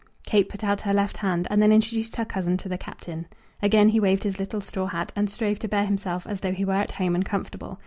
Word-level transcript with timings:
Kate 0.25 0.49
put 0.49 0.63
out 0.63 0.81
her 0.81 0.95
left 0.95 1.17
hand, 1.17 1.47
and 1.51 1.61
then 1.61 1.71
introduced 1.71 2.15
her 2.15 2.25
cousin 2.25 2.57
to 2.57 2.67
the 2.67 2.75
Captain. 2.75 3.27
Again 3.61 3.89
he 3.89 3.99
waved 3.99 4.23
his 4.23 4.39
little 4.39 4.59
straw 4.59 4.87
hat, 4.87 5.11
and 5.15 5.29
strove 5.29 5.59
to 5.59 5.67
bear 5.67 5.85
himself 5.85 6.25
as 6.25 6.39
though 6.39 6.53
he 6.53 6.65
were 6.65 6.73
at 6.73 6.93
home 6.93 7.13
and 7.13 7.23
comfortable. 7.23 7.77